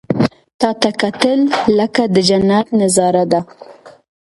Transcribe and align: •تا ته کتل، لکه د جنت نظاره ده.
•تا 0.59 0.69
ته 0.81 0.89
کتل، 1.01 1.39
لکه 1.77 2.03
د 2.13 2.15
جنت 2.27 2.67
نظاره 2.81 3.23
ده. 3.31 3.41